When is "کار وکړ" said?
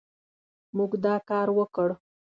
1.29-1.89